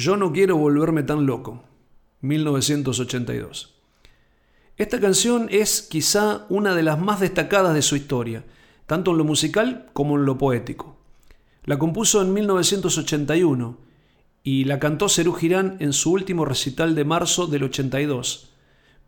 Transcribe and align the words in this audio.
Yo 0.00 0.16
no 0.16 0.32
quiero 0.32 0.56
volverme 0.56 1.02
tan 1.02 1.26
loco, 1.26 1.62
1982. 2.22 3.74
Esta 4.78 4.98
canción 4.98 5.48
es 5.50 5.82
quizá 5.82 6.46
una 6.48 6.74
de 6.74 6.82
las 6.82 6.98
más 6.98 7.20
destacadas 7.20 7.74
de 7.74 7.82
su 7.82 7.96
historia, 7.96 8.46
tanto 8.86 9.10
en 9.10 9.18
lo 9.18 9.24
musical 9.24 9.90
como 9.92 10.16
en 10.16 10.24
lo 10.24 10.38
poético. 10.38 10.96
La 11.66 11.78
compuso 11.78 12.22
en 12.22 12.32
1981 12.32 13.76
y 14.42 14.64
la 14.64 14.78
cantó 14.78 15.10
Cerú 15.10 15.34
Girán 15.34 15.76
en 15.80 15.92
su 15.92 16.12
último 16.12 16.46
recital 16.46 16.94
de 16.94 17.04
marzo 17.04 17.46
del 17.46 17.64
82, 17.64 18.54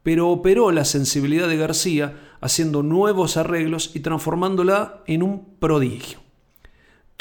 pero 0.03 0.29
operó 0.29 0.73
la 0.73 0.85
sensibilidad 0.85 1.49
de 1.49 1.57
García 1.57 2.35
haciendo 2.43 2.83
nuevos 2.83 3.39
arreglos 3.39 3.93
y 3.95 4.01
transformándola 4.01 5.03
en 5.07 5.23
un 5.23 5.57
prodigio. 5.59 6.32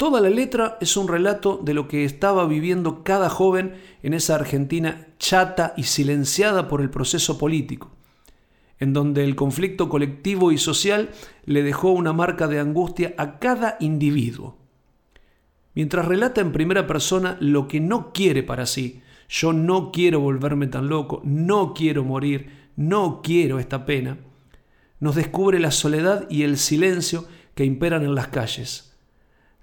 Toda 0.02 0.20
la 0.20 0.30
letra 0.30 0.78
es 0.80 0.96
un 0.96 1.06
relato 1.06 1.60
de 1.62 1.74
lo 1.74 1.86
que 1.86 2.04
estaba 2.04 2.44
viviendo 2.48 3.04
cada 3.04 3.30
joven 3.30 3.74
en 4.02 4.14
esa 4.14 4.34
Argentina 4.34 5.06
chata 5.20 5.74
y 5.76 5.84
silenciada 5.84 6.66
por 6.66 6.80
el 6.80 6.90
proceso 6.90 7.38
político, 7.38 7.92
en 8.80 8.94
donde 8.94 9.22
el 9.22 9.36
conflicto 9.36 9.88
colectivo 9.88 10.50
y 10.50 10.58
social 10.58 11.10
le 11.44 11.62
dejó 11.62 11.92
una 11.92 12.12
marca 12.12 12.48
de 12.48 12.58
angustia 12.58 13.14
a 13.16 13.38
cada 13.38 13.76
individuo. 13.78 14.58
Mientras 15.72 16.04
relata 16.04 16.40
en 16.40 16.50
primera 16.50 16.88
persona 16.88 17.36
lo 17.38 17.68
que 17.68 17.78
no 17.78 18.12
quiere 18.12 18.42
para 18.42 18.66
sí, 18.66 19.02
yo 19.28 19.52
no 19.52 19.92
quiero 19.92 20.18
volverme 20.18 20.66
tan 20.66 20.88
loco, 20.88 21.20
no 21.22 21.74
quiero 21.74 22.02
morir, 22.02 22.70
no 22.74 23.20
quiero 23.22 23.60
esta 23.60 23.86
pena, 23.86 24.18
nos 24.98 25.14
descubre 25.14 25.60
la 25.60 25.70
soledad 25.70 26.28
y 26.28 26.42
el 26.42 26.58
silencio 26.58 27.24
que 27.54 27.64
imperan 27.64 28.02
en 28.02 28.16
las 28.16 28.26
calles 28.26 28.91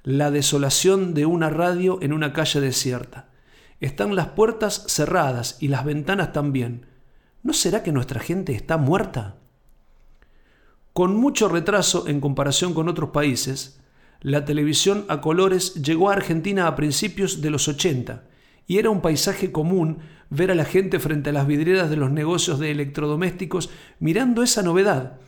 la 0.09 0.31
desolación 0.31 1.13
de 1.13 1.27
una 1.27 1.51
radio 1.51 1.99
en 2.01 2.13
una 2.13 2.33
calle 2.33 2.59
desierta. 2.59 3.29
Están 3.79 4.15
las 4.15 4.29
puertas 4.29 4.85
cerradas 4.87 5.57
y 5.59 5.67
las 5.67 5.85
ventanas 5.85 6.33
también. 6.33 6.87
¿No 7.43 7.53
será 7.53 7.83
que 7.83 7.91
nuestra 7.91 8.19
gente 8.19 8.53
está 8.53 8.77
muerta? 8.77 9.35
Con 10.93 11.15
mucho 11.15 11.47
retraso 11.47 12.07
en 12.07 12.21
comparación 12.21 12.73
con 12.73 12.89
otros 12.89 13.11
países, 13.11 13.81
la 14.21 14.45
televisión 14.45 15.05
a 15.09 15.21
colores 15.21 15.75
llegó 15.75 16.09
a 16.09 16.13
Argentina 16.13 16.65
a 16.65 16.75
principios 16.75 17.41
de 17.41 17.51
los 17.51 17.67
80 17.67 18.23
y 18.65 18.79
era 18.79 18.89
un 18.89 19.01
paisaje 19.01 19.51
común 19.51 19.99
ver 20.31 20.49
a 20.49 20.55
la 20.55 20.65
gente 20.65 20.97
frente 20.97 21.29
a 21.29 21.33
las 21.33 21.45
vidrieras 21.45 21.91
de 21.91 21.97
los 21.97 22.09
negocios 22.09 22.57
de 22.57 22.71
electrodomésticos 22.71 23.69
mirando 23.99 24.41
esa 24.41 24.63
novedad, 24.63 25.19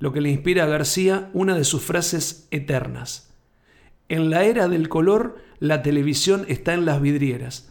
lo 0.00 0.12
que 0.12 0.20
le 0.20 0.30
inspira 0.30 0.64
a 0.64 0.66
García 0.66 1.30
una 1.34 1.54
de 1.54 1.62
sus 1.62 1.82
frases 1.82 2.48
eternas. 2.50 3.30
En 4.08 4.28
la 4.30 4.44
era 4.44 4.68
del 4.68 4.88
color, 4.88 5.38
la 5.60 5.82
televisión 5.82 6.44
está 6.48 6.74
en 6.74 6.84
las 6.84 7.00
vidrieras. 7.00 7.70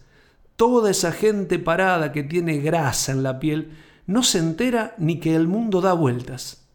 Toda 0.56 0.90
esa 0.90 1.12
gente 1.12 1.58
parada 1.58 2.12
que 2.12 2.22
tiene 2.22 2.58
grasa 2.58 3.12
en 3.12 3.22
la 3.22 3.38
piel 3.38 3.72
no 4.06 4.22
se 4.22 4.38
entera 4.38 4.94
ni 4.98 5.20
que 5.20 5.36
el 5.36 5.46
mundo 5.46 5.80
da 5.80 5.92
vueltas. 5.92 6.66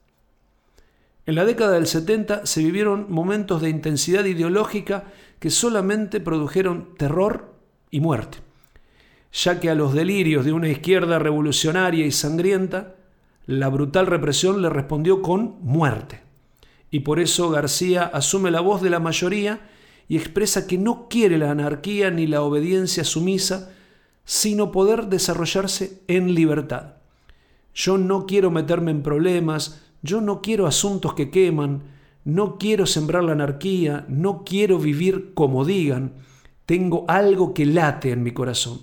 En 1.26 1.36
la 1.36 1.46
década 1.46 1.74
del 1.74 1.88
70 1.88 2.46
se 2.46 2.64
vivieron 2.64 3.08
momentos 3.10 3.62
de 3.62 3.70
intensidad 3.70 4.26
ideológica 4.26 5.04
que 5.40 5.50
solamente 5.50 6.20
produjeron 6.20 6.96
terror 6.98 7.54
y 7.92 8.00
muerte, 8.00 8.40
ya 9.32 9.60
que 9.60 9.70
a 9.70 9.76
los 9.76 9.94
delirios 9.94 10.46
de 10.46 10.54
una 10.54 10.70
izquierda 10.70 11.20
revolucionaria 11.20 12.06
y 12.06 12.12
sangrienta, 12.12 12.96
la 13.46 13.70
brutal 13.70 14.08
represión 14.08 14.62
le 14.62 14.70
respondió 14.70 15.22
con 15.22 15.58
muerte 15.62 16.29
y 16.92 17.02
por 17.02 17.20
eso 17.20 17.50
García 17.50 18.04
asume 18.04 18.52
la 18.52 18.62
voz 18.62 18.82
de 18.82 18.90
la 18.90 19.00
mayoría 19.00 19.62
y 20.08 20.18
expresa 20.18 20.68
que 20.68 20.78
no 20.78 21.08
quiere 21.08 21.38
la 21.38 21.52
anarquía 21.52 22.10
ni 22.10 22.26
la 22.26 22.42
obediencia 22.42 23.04
sumisa, 23.04 23.72
sino 24.26 24.72
poder 24.72 25.08
desarrollarse 25.08 26.02
en 26.08 26.34
libertad. 26.34 26.96
Yo 27.74 27.98
no 27.98 28.26
quiero 28.26 28.50
meterme 28.52 28.92
en 28.92 29.04
problemas, 29.04 29.82
yo 30.02 30.22
no 30.22 30.42
quiero 30.42 30.66
asuntos 30.66 31.14
que 31.14 31.30
queman, 31.30 31.84
no 32.24 32.58
quiero 32.58 32.86
sembrar 32.86 33.24
la 33.24 33.34
anarquía, 33.34 34.06
no 34.08 34.44
quiero 34.44 34.80
vivir 34.80 35.34
como 35.34 35.66
digan, 35.66 36.14
tengo 36.66 37.06
algo 37.08 37.54
que 37.54 37.66
late 37.66 38.12
en 38.12 38.24
mi 38.24 38.32
corazón. 38.32 38.82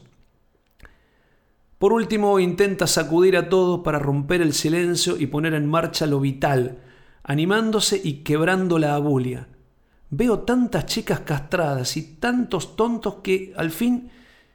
Por 1.78 1.92
último, 1.92 2.40
intenta 2.40 2.86
sacudir 2.86 3.36
a 3.36 3.48
todos 3.48 3.80
para 3.80 3.98
romper 3.98 4.40
el 4.40 4.54
silencio 4.54 5.16
y 5.18 5.26
poner 5.26 5.54
en 5.54 5.68
marcha 5.68 6.06
lo 6.06 6.20
vital, 6.20 6.78
animándose 7.26 8.00
y 8.02 8.22
quebrando 8.22 8.78
la 8.78 8.94
abulia. 8.94 9.48
Veo 10.10 10.40
tantas 10.40 10.86
chicas 10.86 11.20
castradas 11.20 11.96
y 11.96 12.14
tantos 12.14 12.76
tontos 12.76 13.16
que 13.16 13.52
al 13.56 13.72
fin 13.72 14.10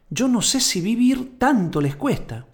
yo 0.09 0.29
no 0.29 0.41
sé 0.41 0.61
si 0.61 0.79
vivir 0.79 1.37
tanto 1.37 1.81
les 1.81 1.97
cuesta. 1.97 2.47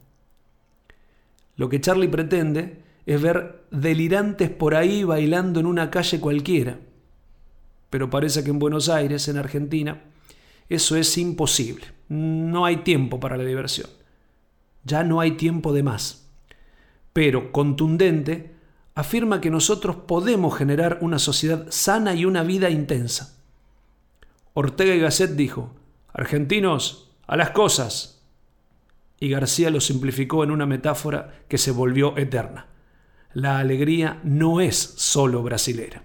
Lo 1.55 1.69
que 1.69 1.79
Charlie 1.79 2.07
pretende 2.07 2.81
es 3.05 3.21
ver 3.21 3.65
delirantes 3.69 4.49
por 4.49 4.73
ahí 4.73 5.03
bailando 5.03 5.59
en 5.59 5.67
una 5.67 5.91
calle 5.91 6.19
cualquiera. 6.19 6.79
Pero 7.91 8.09
parece 8.09 8.43
que 8.43 8.49
en 8.49 8.59
Buenos 8.59 8.89
Aires, 8.89 9.27
en 9.27 9.37
Argentina, 9.37 10.01
eso 10.67 10.95
es 10.95 11.15
imposible. 11.17 11.85
No 12.09 12.65
hay 12.65 12.77
tiempo 12.77 13.19
para 13.19 13.37
la 13.37 13.43
diversión. 13.43 13.89
Ya 14.83 15.03
no 15.03 15.21
hay 15.21 15.31
tiempo 15.31 15.73
de 15.73 15.83
más. 15.83 16.27
Pero 17.13 17.51
contundente, 17.51 18.56
afirma 18.97 19.41
que 19.41 19.51
nosotros 19.51 19.95
podemos 19.95 20.57
generar 20.57 20.97
una 21.01 21.19
sociedad 21.19 21.67
sana 21.69 22.15
y 22.15 22.25
una 22.25 22.41
vida 22.41 22.71
intensa. 22.71 23.37
Ortega 24.55 24.95
y 24.95 24.99
Gasset 24.99 25.35
dijo, 25.35 25.75
Argentinos, 26.11 27.11
a 27.27 27.37
las 27.37 27.51
cosas. 27.51 28.23
Y 29.19 29.29
García 29.29 29.69
lo 29.69 29.81
simplificó 29.81 30.43
en 30.43 30.49
una 30.49 30.65
metáfora 30.65 31.41
que 31.47 31.59
se 31.59 31.69
volvió 31.69 32.17
eterna. 32.17 32.69
La 33.33 33.59
alegría 33.59 34.19
no 34.23 34.61
es 34.61 34.77
solo 34.77 35.43
brasilera. 35.43 36.01